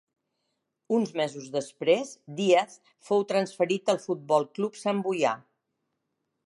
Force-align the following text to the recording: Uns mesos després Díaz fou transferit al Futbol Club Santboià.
Uns 0.99 1.11
mesos 1.19 1.49
després 1.57 2.13
Díaz 2.39 2.79
fou 3.11 3.25
transferit 3.33 3.93
al 3.95 4.01
Futbol 4.09 4.53
Club 4.59 4.83
Santboià. 4.85 5.41